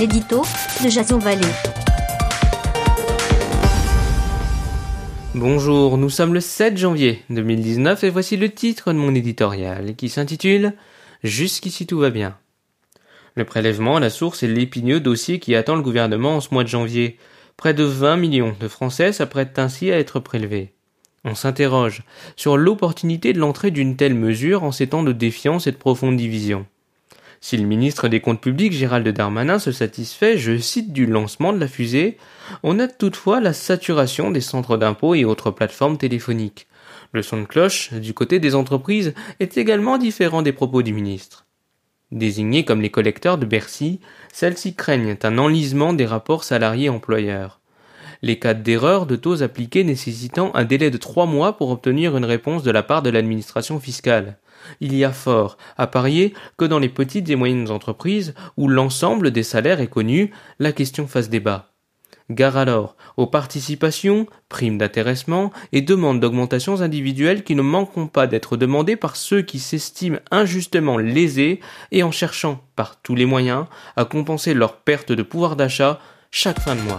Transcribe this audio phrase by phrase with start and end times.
[0.00, 0.40] l'édito
[0.82, 1.44] de Jason Vallée.
[5.34, 10.08] Bonjour, nous sommes le 7 janvier 2019 et voici le titre de mon éditorial qui
[10.08, 10.72] s'intitule
[11.22, 12.38] Jusqu'ici tout va bien.
[13.34, 16.64] Le prélèvement à la source est l'épineux dossier qui attend le gouvernement en ce mois
[16.64, 17.18] de janvier.
[17.58, 20.72] Près de 20 millions de Français s'apprêtent ainsi à être prélevés.
[21.26, 22.04] On s'interroge
[22.36, 26.16] sur l'opportunité de l'entrée d'une telle mesure en ces temps de défiance et de profonde
[26.16, 26.64] division.
[27.42, 31.58] Si le ministre des Comptes publics Gérald Darmanin se satisfait, je cite, du lancement de
[31.58, 32.18] la fusée,
[32.62, 36.66] on note toutefois la saturation des centres d'impôts et autres plateformes téléphoniques.
[37.12, 41.46] Le son de cloche, du côté des entreprises, est également différent des propos du ministre.
[42.12, 44.00] Désignés comme les collecteurs de Bercy,
[44.32, 47.59] celles-ci craignent un enlisement des rapports salariés-employeurs
[48.22, 52.24] les cas d'erreur de taux appliqués nécessitant un délai de trois mois pour obtenir une
[52.24, 54.38] réponse de la part de l'administration fiscale.
[54.80, 59.30] Il y a fort à parier que dans les petites et moyennes entreprises, où l'ensemble
[59.30, 61.70] des salaires est connu, la question fasse débat.
[62.30, 68.56] Gare alors aux participations, primes d'intéressement et demandes d'augmentations individuelles qui ne manqueront pas d'être
[68.56, 74.04] demandées par ceux qui s'estiment injustement lésés et en cherchant par tous les moyens à
[74.04, 75.98] compenser leur perte de pouvoir d'achat
[76.30, 76.98] chaque fin de mois.